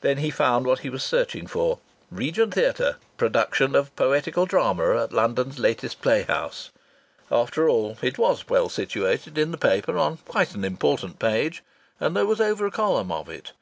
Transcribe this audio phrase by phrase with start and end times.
[0.00, 1.78] Then he found what he was searching for:
[2.10, 2.96] "Regent Theatre.
[3.18, 6.70] Production of poetical drama at London's latest playhouse."
[7.30, 11.62] After all, it was well situated in the paper, on quite an important page,
[12.00, 13.52] and there was over a column of it.